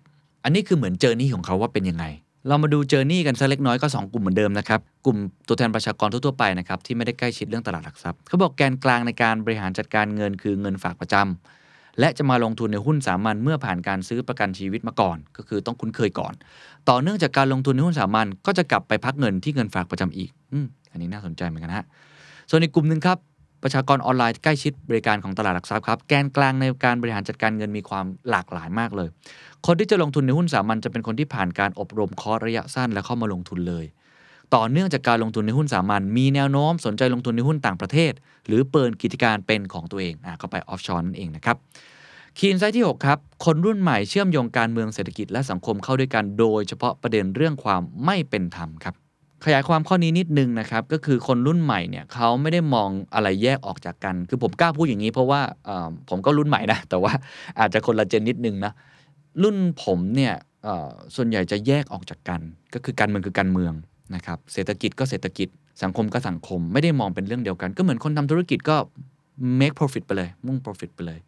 [0.45, 2.05] อันนี้คือเหมือน journey ของเขาว่าเป็นยังไง
[2.49, 16.33] เรามาดู journey กันสักเล็กน้อยก็ 2 กลุ่มเหมือนเดิมนะครับ กลุ่มตัวแทนประชากรทั่วๆไปนะครับที่ไม่ได้ใกล้ชิดเรื่องตลาดหลักทรัพย์เขาบอกแกนกลางในการบริหารจัดการเงินคือเงินฝากประจำและจะมาลงทุนในหุ้นสามัญเมื่อผ่านการซื้อประกันชีวิตมาก่อน ก็คือต้องคุ้นเคยก่อน
[16.89, 20.31] ต่อเนื่องจากการลงทุนในหุ้นสามัญก็จะกลับไปพักเงินที่เงินฝากประจำอีก
[20.97, 21.85] อันนี้น่าสนใจเหมือนกันฮะ
[22.51, 23.19] ส่วนอีกกลุ่มหนึ่งครับ
[23.63, 29.09] ประชากรออนไลน์ใกล้ชิดบริการของตลาดหลักทรัพย์ครับแกนกลางในการบริหารจัดการเงินมีความหลากหลายมากเลย
[29.67, 33.85] คนที่จะลงทุนในหุ้นสามัญจะเป็นคนที่ผ่านการอบรมคอร์สระยะสั้นและเข้ามาลงทุนเลย
[34.55, 38.13] ต่อเนื่องจากการลงทุนในหุ้นสามัญมีแนวโน้มสนใจลงทุนในหุ้นต่างประเทศ
[38.47, 41.57] หรือเปิดกิจการเป็นของตัวเองอะก็ไปออฟชอร์นั่นเองนะครับ
[42.39, 48.95] คีนไซต์ที่ 6 ครับ คนรุ่นใหม่เชื่อมโยงการเมืองเศรษฐกิจและสังคมเข้าด้วยกันโดยเฉพาะประเด็นเรื่องความไม่เป็นธรรมครับ
[49.45, 55.41] ขยายความข้อนี้นิดนึงนะครับ ก็คือคนรุ่นใหม่เนี่ยเขาไม่ได้มองอะไรแยกออกจากกัน คือผมกล้าพูดอย่างนี้เพราะว่า
[56.09, 57.13] ผมก็รุ่นใหม่นะ แต่ว่า
[57.61, 58.73] อาจจะคนละเจนนิดนึงนะ
[59.43, 60.35] รุ่นผมเนี่ย
[61.17, 62.41] ส่วนใหญ่จะแยกออกจากกัน
[62.75, 63.73] ก็คือการเมืองคือการเมือง
[64.15, 65.49] นะครับ เศรษฐกิจก็เศรษฐกิจ
[65.83, 68.77] สังคมก็สังคม ไม่ได้มองเป็นเรื่องเดียวกัน ก็เหมือนคนทำธุรกิจก็
[69.61, 71.19] make profit ไปเลย มุ่ง profit ไปเลย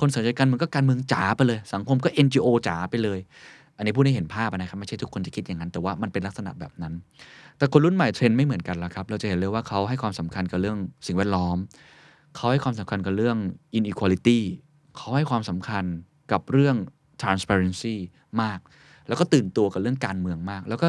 [0.00, 3.20] คนสนใจการเมืองก็การเมืองจ๋าไปเลย สังคมก็ NGO จ๋าไปเลย
[3.76, 6.94] อันนี้พูดให้เห็นภาพนะครับ ไม่ใช่ทุกคนจะคิดอย่างนั้น แต่ว่ามันเป็นลักษณะแบบนั้น
[7.58, 11.56] แต่คนรุ่นใหม่เทรนด์ไม่เหมือนกันแล้วครับ เราจะเห็นเลยว่าเขาให้ความสำคัญกับเรื่องสิ่งแวดล้อม
[12.36, 13.36] เขาให้ความสำคัญกับเรื่อง
[13.78, 14.40] inequality
[14.96, 15.84] เขาให้ความสำคัญ
[16.32, 16.76] กับเรื่อง
[17.22, 17.94] transparency
[18.42, 18.58] มาก
[19.08, 20.88] แล้วก็ตื่นตัวกับเรื่องการเมืองมาก แล้วก็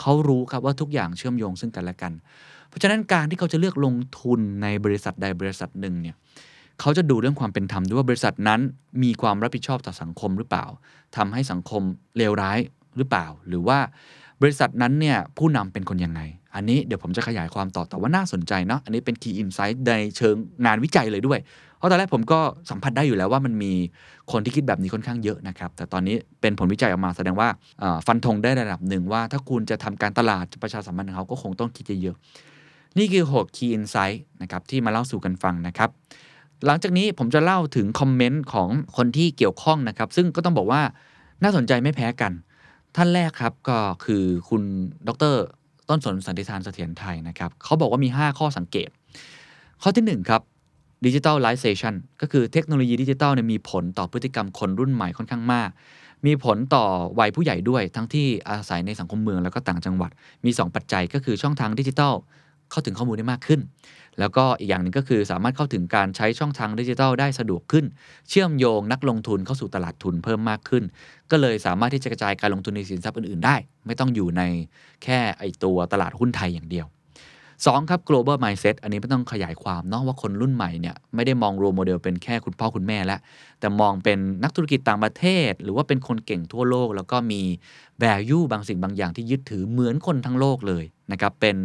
[0.00, 2.12] เขารู้ครับว่าทุกอย่างเชื่อมโยงซึ่งกันและกัน
[2.68, 6.16] เพราะฉะนั้นการที่เขาจะเลือกลงทุนในบริษัทใดบริษัทหนึ่งเนี่ย
[6.80, 8.60] เขาจะดูเรื่องความเป็นธรรมด้วยว่าบริษัทนั้น
[9.02, 10.64] มีความรับผิดชอบต่อสังคมหรือเปล่า
[11.16, 11.82] ทำให้สังคม
[12.16, 12.58] เลวร้าย
[12.96, 13.78] หรือเปล่า หรือว่า
[14.42, 16.20] บริษัทนั้นเนี่ยผู้นำเป็นคนยังไง
[16.54, 20.34] อันนี้เดี๋ยวผมจะขยายความต่อแต่ว่าน่าสนใจเนาะอันนี้เป็น key insight ในเชิง
[20.66, 21.38] งานวิจัยเลยด้วย
[21.78, 23.72] เพราะตอนแรกผมก็สัมผัสได้อยู่แล้วว่ามันมี
[24.32, 27.48] คนที่คิดแบบนี้ค่อนข้างเยอะนะครับ แต่ตอนนี้เป็นผลวิจัยออกมาแสดงว่า
[28.06, 35.90] ฟันธงได้ระดับหนึ่งว่า ถ้าคุณจะทำการตลาดประชาสัมพันธ์ของเขาก็คงต้องคิดเยอะๆนี่คือ6 key insight นะครับที่มาเล่าสู่กันฟังนะครับ
[36.66, 40.82] หลังจากนี้ผมจะเล่าถึงคอมเมนต์ของคนที่เกี่ยวข้องนะครับซึ่งก็ต้องบอกว่า
[41.42, 42.32] น่าสนใจไม่แพ้กัน
[42.98, 44.62] ท่านแรกครับก็คือคุณ
[45.08, 45.36] ดร
[45.88, 48.88] ต้นสนสันติธานเสถียรไทยนะครับเขาบอกว่ามี 5 ข้อสังเกต
[49.82, 50.42] ข้อที่ 1 ครับ
[51.06, 55.70] ดิจิทัลไลเซชันก็คือเทคโนโลยีดิจิทัลเนี่ยมีผลต่อพฤติกรรมคนรุ่นใหม่ค่อนข้างมาก
[56.26, 56.84] มีผลต่อ
[57.18, 60.10] วัยผู้ใหญ่ด้วย ทั้งที่อาศัยในสังคมเมืองแล้วก็ต่างจังหวัด
[60.44, 62.14] มี 2 ปัจจัยก็คือช่องทางดิจิทัล
[62.70, 63.60] เข้าถึงข้อมูลได้มากขึ้น
[64.20, 67.84] แล้วก็อีกอย่างหนึ่งก็คือสามารถเข้าถึงการใช้ช่องทางดิจิทัลได้สะดวกขึ้น
[68.28, 70.84] เชื่อมโยงนักลงทุนเข้าสู่ตลาดทุนเพิ่มมากขึ้น
[71.30, 74.42] ก็เลยสามารถที่จะกระจายการลงทุนในสินทรัพย์อื่น ๆ ได้ ไม่ต้องอยู่ใน
[75.02, 76.86] แค่ไอตัวตลาดหุ้นไทยอย่างเดียว
[77.56, 83.20] 2ครับ global mindset อันนี้ไม่ต้องขยายความเนาะว่าคนรุ่นใหม่เนี่ยไม่ได้มอง role model เป็นแค่คุณพ่อคุณแม่แล้ว
[83.60, 87.42] แต่มองเป็นนักธุรกิจต่างประเทศ หรือว่าเป็นคนเก่งทั่วโลก แล้วก็มี
[88.02, 91.56] value บางสิ่งบางอย่างที่ยึดถือเหมือนคนทั้งโลกเลยนะครับเป็น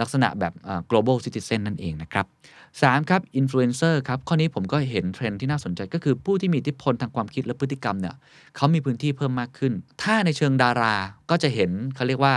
[0.00, 0.52] ลักษณะแบบ
[0.90, 2.26] global citizen นั่นเองนะครับ
[2.72, 8.14] 3ครับ influencer ครับ ข้อนี้ผมก็เห็นเทรนด์ที่น่าสนใจก็คือผู้ที่มีอิทธิพลทางความคิดและพฤติกรรมเนี่ย
[8.56, 10.94] เขามีพื้นที่เพิ่มมากขึ้น ถ้าในเชิงดารา
[11.30, 12.34] ก็จะเห็นเขาเรียกว่า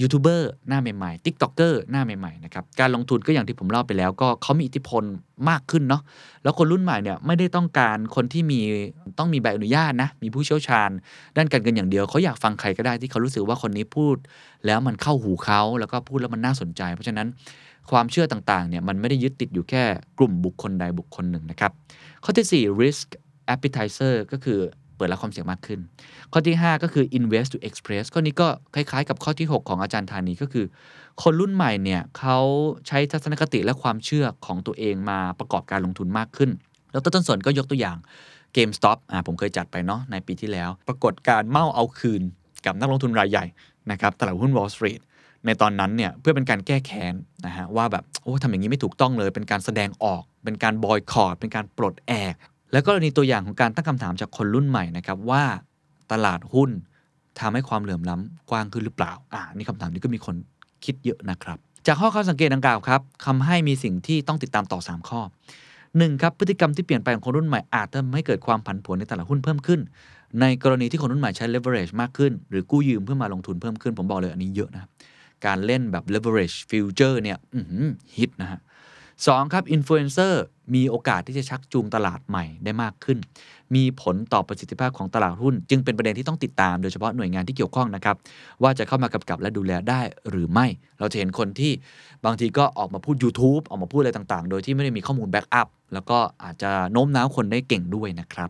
[0.00, 5.02] ยูทูบเบอร์หน้าใหม่ๆติ๊กต็อกเกอร์หน้าใหม่ๆนะครับการลงทุนก็อย่างที่ผมเล่าไปแล้ว ก็เขามีอิทธิพล
[5.50, 6.02] มากขึ้นเนาะ
[6.42, 8.60] แล้วคนรุ่นใหม่เนี่ยไม่ได้ต้องการคนที่มี
[9.18, 10.90] ต้องมีใบอนุญาตนะมีผู้เชี่ยวชาญ
[11.36, 14.16] ด้านการเงินอย่างเดียวเขาอยากฟังใครก็ได้ที่เขารู้สึกว่าคนนี้พูด
[14.66, 17.26] แล้วมันเข้าหูเขาแล้วก็พูดแล้วมันน่าสนใจ เพราะฉะนั้น
[17.90, 19.82] ความเชื่อต่างๆเนี่ยมันไม่ได้ยึดติดอยู่แค่
[20.18, 21.72] กลุ่มบุคคลใดบุคคลหนึ่งนะครับ
[22.24, 23.08] ข้อที่ 4 risk
[23.54, 24.60] appetizer ก็คือ
[25.00, 25.80] เปิดรับความเสี่ยงมากขึ้น
[26.32, 30.66] ข้อที่ 5 ก็คือ invest to express ข้อนี้ก็คล้ายๆ กับข้อที่ 6 ของอาจารย์ธานีก็คือ
[31.22, 32.38] คนรุ่นใหม่เนี่ยเขา
[32.86, 36.50] ใช้ทัศนคติและความเชื่อของตัวเองมาประกอบการลงทุนมากขึ้น
[36.92, 37.96] แล้วต้นสนก็ยกตัวอย่าง
[38.56, 42.22] GameStop อ่าผมเคยจัดไปเนาะในปีที่แล้ว ปรากฏการเมาเอาคืน
[42.66, 43.44] กับนักลงทุนรายใหญ่
[43.90, 45.00] นะครับตลาดหุ้น Wall Street
[45.46, 47.14] ในตอนนั้นเนี่ยเพื่อเป็นการแก้แค้น
[47.46, 52.34] นะฮะว่าแบบโอ้ทำอย่างนี้ไม่ถูกต้องเลย เป็นการแสดงออก เป็นการบอยคอรดเป็นการปลดแอก
[52.72, 55.42] แล้วก็มีตัวอย่างของการตั้งคำถามจากคนรุ่นใหม่นะครับว่า
[56.12, 56.70] ตลาดหุ้น
[57.40, 60.36] ทำให้ความเหลื่อมล้ำกว้างขึ้นหรือเปล่า อ่านี่คำถามนี้ก็มีคน
[60.84, 65.20] คิดเยอะนะครับ จากข้อข้อสังเกตดังกล่าวครับคำให้มีสิ่งที่ต้องติดตามต่อ 3 ข้อ
[65.72, 66.22] 1.
[66.22, 69.80] ครับพฤติกรรมที่เปลี่ยนไปของคนรุ่นใหม่อาจทำให้เกิดความผันผวนในตลาดหุ้นเพิ่มขึ้น
[70.40, 74.88] ในกรณีที่คนรุ่นใหม่ใช้ leverage มากขึ้น หรือกู้ยืมเพื่อมาลงทุนเพิ่มขึ้น ผมบอกเลยอันนี้เยอะนะ
[75.46, 77.38] การเล่นแบบ leverage future เนี่ย
[78.16, 78.60] ฮิตนะฮะ
[79.26, 80.34] สองครับ influencer
[80.74, 83.18] มีโอกาสที่จะชักจูงตลาดใหม่ได้มากขึ้น
[83.74, 88.16] มีผลต่อประสิทธิภาพของตลาดหุ้น จึงเป็นประเด็นที่ต้องติดตามโดยเฉพาะหน่วยงานที่เกี่ยวข้องนะครับ
[88.62, 90.66] ว่าจะเข้ามากำกับและดูแลได้หรือไม่
[90.98, 91.72] เราจะเห็นคนที่
[92.24, 98.48] บางทีก็ออกมาพูด YouTube ออกมาพูดอะไรต่างๆ โดยที่ไม่ได้มีข้อมูลแบ็กอัพแล้วก็อาจจะโน้มน้าวคนได้เก่งด้วยนะครับ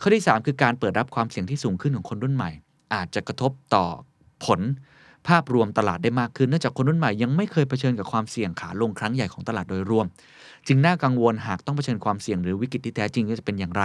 [0.00, 2.50] ข้อที่ 3 คือการเปิดรับความเสี่ยงที่สูงขึ้นของคนรุ่นใหม่
[2.94, 3.84] อาจจะกระทบต่อ
[4.44, 4.60] ผล
[5.28, 10.06] ภาพรวมตลาดได้มากขึ้นเนื่องจากคนรุ่นใหม่ยังไม่เคยเผชิญกับความเสี่ยงขาลงครั้งใหญ่ของตลาดโดยรวม
[10.66, 13.84] จึงน่ากังวลหากต้องเผชิญความเสี่ยงหรือวิกฤตที่แท้จริงจะเป็นอย่างไร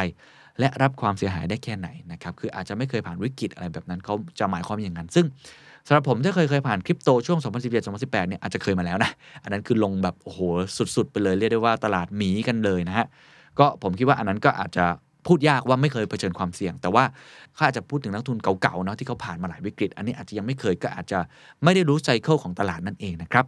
[0.60, 5.26] และรับความเสียหายได้แค่ไหนนะครับคืออาจจะไม่เคยผ่านวิกฤตอะไรแบบนั้นเขาจะหมายความอย่างนั้น ซึ่ง
[5.88, 7.40] สำหรับผมที่เคยเคยผ่านคริปโตช่วง
[7.82, 9.12] 2017-2018 เนี่ยอาจจะเคยมาแล้วนะ
[9.44, 10.40] อันนั้นคือลงแบบโอ้โห
[10.96, 13.08] สุด ๆ ไปเลยเรียกได้ว่าตลาดหมีกันเลยนะฮะ
[13.60, 14.86] ก็ผมคิดว่าอันนั้นก็อาจจะ
[15.28, 17.04] พูดยากว่าไม่เคยเผชิญความเสี่ยง แต่ว่า
[17.54, 21.20] เขาอาจจะพูดถึงนักทุนเก่าๆเนาะที่เขาผ่านมาหลายวิกฤต อันนี้อาจจะยังไม่เคยก็อาจจะ
[21.64, 23.46] ไม่ได้รู้ไซเคิลของตลาดนั่นเองนะครับ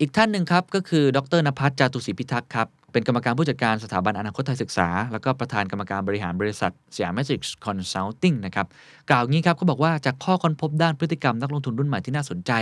[0.00, 8.66] อีกท่านหนึ่งครับก็คือดรนภัสจาตุศรีพิทักษ์ครับเป็นกรรมการผู้จัดการสถาบันอนาคตไทยศึกษา แล้วก็ประธานกรรมการบริหารบริษัทสยามแมทริกคอนซัลทิงนะครับ
[9.10, 12.52] กล่าวงี้ครับเขาบอกว่าจากข้อค้นพบด้านพฤติกรรมนักลงทุนรุ่นใหม่ที่น่าสนใจ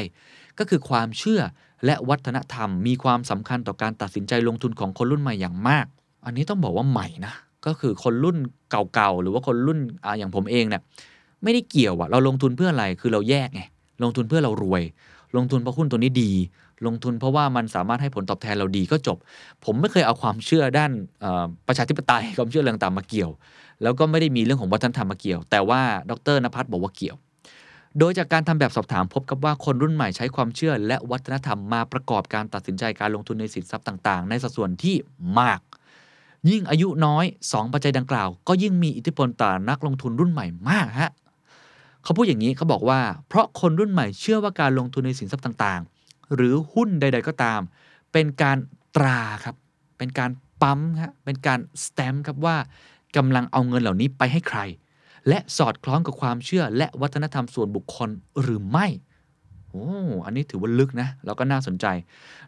[0.58, 1.40] ก็คือความเชื่อ
[1.84, 5.86] และวัฒนธรรม มีความสำคัญต่อการตัดสินใจลงทุนของคนรุ่นใหม่อย่างมาก
[6.24, 7.34] อันนี้ต้องบอกว่าใหม่นะ
[7.68, 8.36] ก็คือคนรุ่น
[8.70, 10.82] เก่าๆ หรือว่าคนรุ่นออย่างผมเองเนี่ย
[11.42, 13.62] ไม่ได้เกี่ยวอะเราลงทุนเพื่ออะไรคือเราแยกไง
[14.02, 14.82] ลงทุนเพื่อเรารวย
[15.36, 16.32] ลงทุนเพราะหุ้นตัวนี้ดี
[16.86, 19.16] ลงทุนเพราะว่ามันสามารถให้ผลตอบแทนเราดีก็จบ
[19.64, 20.92] ผมไม่เคยเอาความเชื่อด้าน
[21.66, 23.30] ประชาธิปไตยความเชื่อเรื่องต่างมาเกี่ยว
[23.82, 27.16] แล้วก็ไม่ได้มีเรื่องของวัฒนธรรมมาเกี่ยว แต่ว่าดรนภัสบอกว่าเกี่ยว
[27.98, 34.96] โดยจากการทำแบบสอบถามพบกับว่าคนรุ่นใหม่ใช้ความเชื่อ และวัฒนธรรมมาประกอบการตัดสินใจการลงทุนในสินทรัพย์ต่าง ๆ ในสัดส่วนที่
[35.40, 35.60] มาก
[36.50, 41.10] ยิ่งอายุน้อย 2 ปัจจัยดังกล่าว ก็ยิ่งมีอิทธิพลต่อนักลงทุนรุ่นใหม่มากฮะ
[42.02, 47.60] เขาพูดอย่างนี้เขาบอกว่า เพราะคนรุ่นใหม่เชื่อว่าการลงทุนในสินทรัพย์ต่างๆ หรือหุ้นใด ๆก็ตาม
[48.12, 48.58] เป็นการ
[48.96, 49.56] ตราครับ
[49.98, 50.30] เป็นการ
[50.62, 52.56] ปั๊มครับเป็นการสแตมป์ครับว่า
[53.16, 54.60] กำลังเอาเงินเหล่านี้ไปให้ใคร
[55.28, 58.86] และสอดคล้องกับความเชื่อและวัฒนธรรมส่วนบุคคลหรือไม่
[59.82, 61.86] อ้อันนี้ถือว่าลึกนะ แล้วก็น่าสนใจ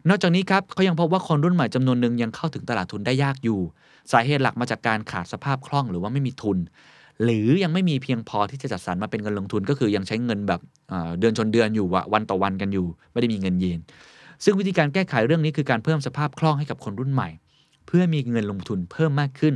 [0.09, 3.59] นอกจากนี้ครับเขายังพบว่าคนรุ่นใหม่จำนวนหนึ่งยังเข้าถึงตลาดทุนได้ยากอยู่
[4.11, 6.57] สาเหตุหลักมาจากการขาดสภาพคล่องหรือว่าไม่มีทุน
[7.23, 10.61] หรือยังไม่มีเพียงพอที่จะจัดสรรมาเป็นเงินลงทุนก็คือยังใช้เงินแบบ
[11.19, 13.79] เดือนชนเดือนอยู่วันต่อวันกันอยู่ ไม่ได้มีเงินเยน
[14.43, 17.29] ซึ่งวิธีการแก้ไขเรื่องนี้คือการเพิ่มสภาพคล่องให้กับคนรุ่นใหม่
[17.87, 19.55] เพื่อมีเงินลงทุนเพิ่มมากขึ้น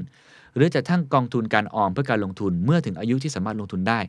[0.55, 3.99] หรือจะทั้งกองทุนการออมเพื่อการลงทุนเมื่อถึงอายุที่สามารถลงทุนได้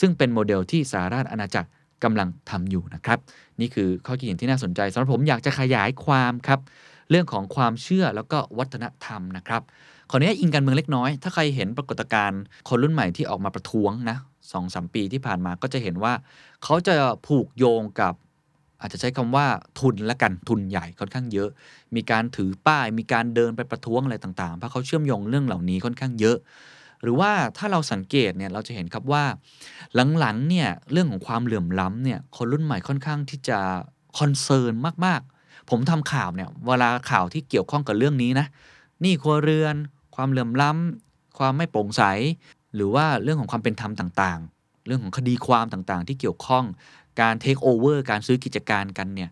[0.00, 1.68] ซึ่งเป็นโมเดลที่สหราชอาณาจักร
[2.04, 3.18] กำลังทำอยู่นะครับ
[3.60, 6.60] นี่คือข้อคิดเห็นที่น่าสนใจสำหรับผมอยากจะขยายความครับ
[7.10, 9.62] เรื่องของความเชื่อแล้วก็วัฒนธรรมนะครับ
[10.10, 14.16] ขออนุญาตอิงการเมืองเล็กน้อย ถ้าใครเห็นปรากฏการณ์คนรุ่นใหม่ที่ออกมาประท้วงนะ
[14.52, 16.12] สองสามปีที่ผ่านมาก็จะเห็นว่า
[16.64, 16.94] เขาจะ
[17.26, 18.14] ผูกโยงกับ
[18.80, 19.46] อาจจะใช้คำว่า
[19.80, 21.48] ทุนและกันทุนใหญ่ค่อนข้างเยอะ
[21.94, 26.36] มีการถือป้าย มีการเดินไปประท้วงอะไรต่างๆ เพราะเขาเชื่อมโยงเรื่องเหล่านี้ค่อนข้างเยอะ
[27.02, 29.24] หรือว่าถ้าเราสังเกตเนี่ยเราจะเห็นครับว่า
[30.18, 33.58] หลังๆเนี่ยเรื่องของความเหลื่อมล้ำเนี่ยคนรุ่นใหม่ค่อนข้างที่จะ
[34.18, 34.72] คอนเซิร์น
[35.04, 38.46] มากๆ ผมทำข่าวเนี่ยเวลาข่าวที่เกี่ยวข้องกับเรื่องนี้นะ
[39.04, 39.76] หนี้ครัวเรือน
[40.16, 42.02] ความเหลื่อมล้ำความไม่โปร่งใส
[42.74, 46.64] หรือว่าเรื่องของความเป็นธรรมต่างๆ เรื่องของคดีความต่างๆ ที่เกี่ยวข้อง
[47.20, 49.30] การเทคโอเวอร์การซื้อกิจการกันเนี่ย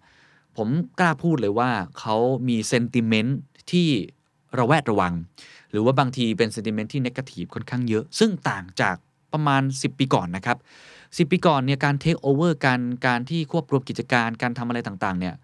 [0.56, 2.16] ผมกล้าพูดเลยว่าเขา
[2.48, 3.38] มี sentiment
[3.70, 3.88] ที่
[4.58, 5.14] ระแวดระวัง
[5.70, 8.96] หรือว่าบางทีเป็น sentiment ที่ negative ค่อนข้างเยอะ ซึ่งต่างจาก
[9.32, 10.58] ประมาณ 10 ปีก่อนนะครับ
[10.96, 15.34] 10 ปีก่อนเนี่ยการเทคโอเวอร์การการที่ควบรวมกิจการการทำอะไรต่างๆเนี่ย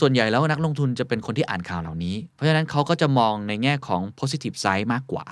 [0.00, 5.26] ส่วนใหญ่แล้วนักลงทุนจะเป็นคนที่อ่านข่าวเหล่านี้ เพราะฉะนั้นเขาก็จะมองในแง่ของ positive side มากกว่า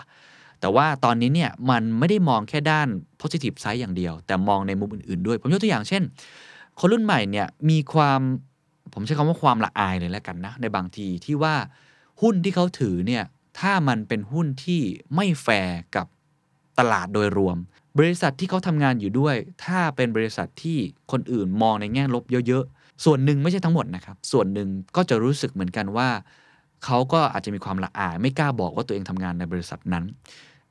[0.61, 2.89] แต่ว่าตอนนี้เนี่ยมันไม่ได้มองแค่ด้าน
[3.21, 6.03] positive side อย่างเดียว แต่มองในมุมอื่นๆด้วย ผมยกตัวอย่างเช่น
[6.79, 8.21] คนรุ่นใหม่เนี่ยมีความ
[8.95, 11.55] ผมใช้คำว่าความละอายเลยแล้วกันนะในบางทีที่ว่า
[12.23, 13.25] หุ้นที่เขาถือเนี่ย
[13.61, 14.83] ถ้ามันเป็นหุ้นที่
[15.15, 16.07] ไม่แฟร์กับ
[16.79, 17.57] ตลาดโดยรวม
[17.99, 20.79] บริษัทที่เขาทำงานอยู่ด้วย ถ้าเป็นบริษัทที่
[21.13, 26.09] คนอื่นมองในแง่ลบเยอะๆ ส่วนหนึ่งไม่ใช่ทั้งหมดนะครับ ส่วนหนึ่งก็จะรู้สึกเหมือนกันว่า
[26.85, 30.05] เขาก็อาจจะมีความละอาย ไม่กล้าบอกว่าตัวเองทำงานในบริษัทนั้น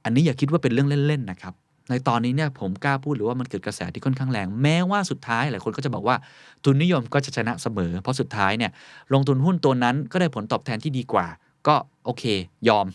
[0.03, 1.53] อันนี้อย่าคิดว่าเป็นเรื่องเล่นๆนะครับ
[1.91, 6.15] ในตอนนี้เนี่ยผมกล้าพูดหรือว่ามันเกิดกระแสที่ค่อนข้างแรง แม้ว่าสุดท้ายหลายคนก็จะบอกว่า
[6.63, 8.71] ทุนนิยมก็จะชนะเสมอ เพราะสุดท้ายเนี่ย
[9.13, 11.27] ลงทุนหุ้นตัวนั้นก็ได้ผลตอบแทนที่ดีกว่า
[11.67, 11.75] ก็
[12.05, 12.23] โอเค
[12.67, 12.85] ยอม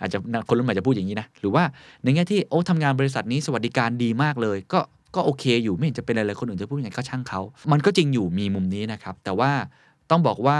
[0.00, 1.64] อาจจะคนรุ่นใหม่จะพูดอย่างนี้นะ หรือว่า
[2.02, 4.80] ในแง่ที่โอ้ทำงานบริษัทนี้สวัสดิการดีมากเลย ก็
[5.16, 7.40] ก็โอเคอยู่ไม่เห็นจะเป็นอะไรเลยคนอื่นจะพูดยังไงก็ช่างเขา
[7.72, 9.50] มันก็จริงอยู่มีมุมนี้นะครับ แต่ว่า
[10.10, 10.58] ต้องบอกว่า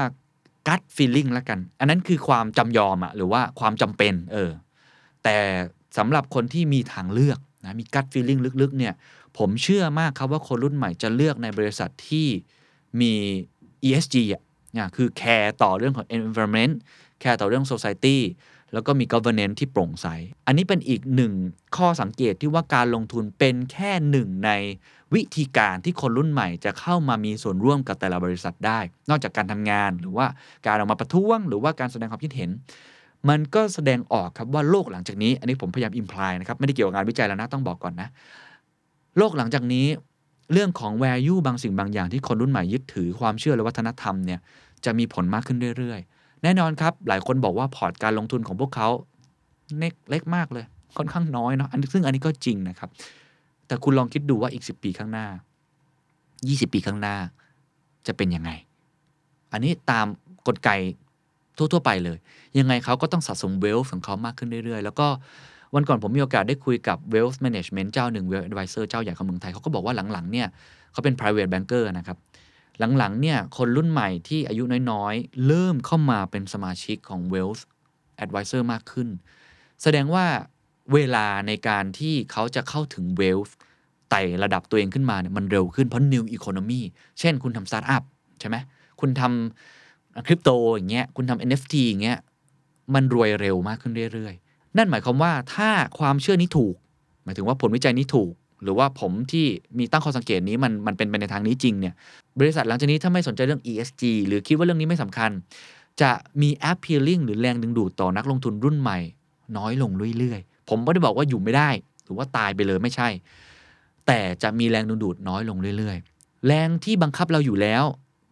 [0.67, 4.51] gut feeling ละกัน อันนั้นคือความจำยอมอะหรือว่าความจำเป็น เออ
[5.25, 5.37] แต่
[5.99, 8.95] สำหรับคนที่มีทางเลือก นะมี gut feeling ลึกๆเนี่ย
[9.39, 12.29] ผมเชื่อมากครับว่าคนรุ่นใหม่จะเลือกในบริษัทที่
[13.01, 13.13] มี
[13.85, 14.43] ESG อะ
[14.77, 16.75] นี่คือ care ต่อเรื่องของ environment
[17.23, 18.19] care ต่อเรื่อง society
[18.73, 20.07] แล้วก็มี governance ที่โปร่งใส
[20.47, 21.33] อันนี้เป็นอีกหนึ่ง
[21.77, 24.51] ข้อสังเกตที่ว่าการลงทุนเป็นแค่หนึ่งใน
[25.15, 30.27] วิธีการที่คนรุ่นใหม่จะเข้ามามีส่วนร่วมกับแต่ละบริษัทได้ นอกจากการทำงานหรือว่า
[30.67, 32.51] การออกมาประท้วง หรือว่าการแสดงความคิดเห็น
[33.29, 38.09] มันก็แสดงออกครับว่าโลกหลังจากนี้ อันนี้ผมพยายามอิมพลายนะครับ ไม่ได้เกี่ยวกับงานวิจัยแล้วนะต้องบอกก่อนนะ
[39.19, 39.87] โลกหลังจากนี้
[40.53, 44.41] เรื่องของ value บางสิ่งบางอย่างที่คนรุ่นใหม่ยึดถือความเชื่อและวัฒนธรรมเนี่ย
[44.85, 48.89] จะมีผลมากขึ้นเรื่อยๆ แน่นอนครับ หลายคนบอกว่าพอร์ตการลงทุนของพวกเขา
[49.79, 50.65] เล็กมากเลย
[50.97, 52.91] ค่อนข้างน้อยเนาะอันซึ่งอันนี้ก็จริงนะครับ
[53.67, 55.27] แต่คุณลองคิดดูว่าอีก 10 ปีข้างหน้า
[55.99, 57.17] 20 ปีข้างหน้า
[58.07, 58.51] จะเป็นยังไง
[59.53, 60.07] อันนี้ตาม
[60.47, 60.71] กลไก
[61.57, 62.19] ทั่วๆไปเลย
[62.59, 65.07] ยังไงเขาก็ต้องสะสมเวลของเขามากขึ้นเรื่อยๆ แล้วก็
[65.75, 70.49] วันก่อนผมมีโอกาสได้คุยกับ Wealth Management เจ้าหนึ่ง Wealth Advisor เจ้าใหญ่ของเมืองไทยเขาก็บอกว่าหลังๆเนี่ย
[70.93, 72.19] เขาเป็น private banker นะครับ
[72.99, 77.63] หลังๆเนี่ยคนรุ่นใหม่ที่อายุน้อยๆ เริ่มเข้ามาเป็นสมาชิกของ Wealth
[78.25, 79.09] Advisor มากขึ้น
[79.83, 80.27] แสดงว่า
[80.93, 83.53] เวลาในการที่เขาจะเข้าถึง Wealth
[84.11, 86.81] ไต่ระดับตัวเองขึ้นมาเนี่ยมันเร็วขึ้นเพราะ New Economy
[87.21, 88.03] เช่นคุณทำสตาร์ทอัพ
[88.41, 88.57] ใช่ไหม
[89.01, 89.92] คุณทำ
[90.27, 92.19] คริปโตอย่างเงี้ยคุณทำ NFT อย่างเงี้ย
[92.95, 96.75] มันรวยเร็วมากขึ้นเรื่อยๆ นั่นหมายความว่าถ้าความเชื่อนี้ถูก
[97.25, 99.47] หมายถึงว่าผลวิจัยนี้ถูก หรือว่าผมที่
[99.79, 101.95] มีตั้งข้อสังเกตนี้มันมันเป็นไปในทางนี้จริงเนี่ย
[102.39, 105.31] บริษัทหลังจากนี้ถ้าไม่สนใจเรื่อง ESG หรือคิดว่าเรื่องนี้ไม่สำคัญ
[106.03, 106.11] จะ
[106.43, 108.99] มี appealing หรือแรงดึงดูดต่อนักลงทุนรุ่นใหม่
[109.57, 111.71] น้อยลงเรื่อยๆ ผมไม่ได้บอกว่าอยู่ไม่ได้
[112.05, 113.09] หรือว่าตายไปเลยไม่ใช่
[114.07, 117.85] แต่จะมีแรงดึงดูดน้อยลงเรื่อยๆ แรงที่บังคับเราอยู่แล้ว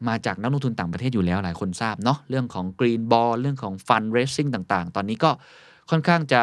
[0.09, 5.31] มาจากนักลงทุนต่างประเทศอยู่แล้วหลายคนทราบเนาะเรื่องของ Green Ball เรื่องของ Fundraising ต่างๆ ตอนนี้ก็
[5.91, 6.43] ค่อนข้างจะ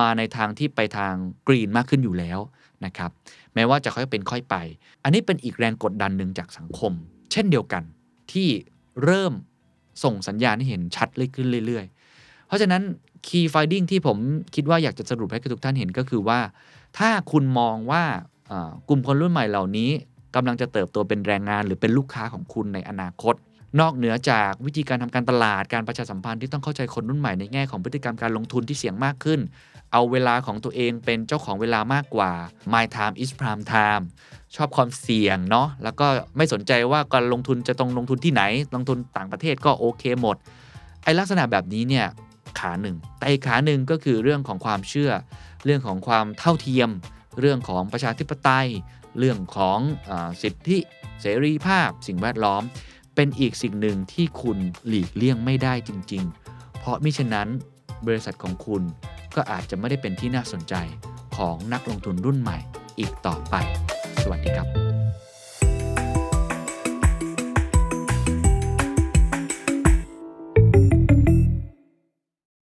[0.00, 1.12] มาในทางที่ไปทาง
[1.46, 2.38] Green มากขึ้นอยู่แล้ว
[2.84, 3.10] นะครับ
[3.54, 4.56] แม้ว่าจะค่อยเป็นค่อยไป
[5.02, 6.92] อันนี้เป็นอีกแรงกดดันหนึ่งจากสังคม
[7.32, 7.82] เช่นเดียวกัน
[8.32, 8.48] ที่
[9.04, 9.32] เริ่ม
[10.04, 11.86] ส่งสัญญาณให้เห็นชัดเลยขึ้นเรื่อย
[12.16, 12.82] ๆ เพราะฉะนั้น
[13.26, 14.18] Key Finding ที่ผม
[14.54, 16.40] คิดว่าอยากจะสรุปให้กับทุกท่านเห็นก็คือว่า
[16.98, 18.04] ถ้าคุณมองว่า
[18.88, 19.90] กลุ่มคนรุ่นใหม่เหล่านี้
[20.34, 23.34] กำลังจะเติบโตเป็นแรงงานหรือเป็นลูกค้าของคุณในอนาคต
[23.80, 29.40] นอกเหนือจากวิธีการทำการตลาดการประชาสัมพันธ์ที่ต้องเข้าใจคนรุ่นใหม่ในแง่ของพฤติกรรมการลงทุนที่เสี่ยงมากขึ้น
[29.92, 32.32] เอาเวลาของตัวเองเป็นเจ้าของเวลามากกว่า
[32.72, 34.04] My time is prime time
[34.56, 38.42] ชอบความเสี่ยงเนาะแล้วก็ไม่สนใจว่าการลงทุนจะต้องลงทุนที่ไหน
[38.74, 40.36] ลงทุนต่างประเทศก็โอเคหมด
[41.02, 42.06] ไอลักษณะแบบนี้เนี่ย
[42.58, 45.10] ขาหนึ่งแต่อีกขาหนึ่งก็คือเรื่องของความเชื่อ
[45.64, 46.90] เรื่องของความเท่าเทียม
[47.40, 48.68] เรื่องของประชาธิปไตย
[49.18, 49.78] เรื่องของ
[50.10, 50.78] อสิทธิ
[51.20, 52.62] เสรีภาพสิ่งแวดล้อม
[53.14, 57.48] เป็นอีกสิ่งหนึ่งที่คุณหลีกเลี่ยงไม่ได้จริง ๆ เพราะมิฉะนั้น
[58.06, 58.82] บริษัทของคุณ
[59.36, 60.74] ก็อาจจะไม่ได้เป็นที่น่าสนใจ
[61.36, 62.58] ของนักลงทุนรุ่นใหม่
[62.98, 63.54] อีกต่อไป
[64.22, 64.91] สวัสดีครับ